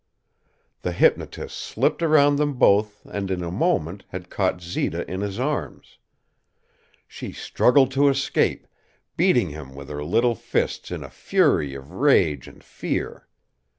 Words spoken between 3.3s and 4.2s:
a moment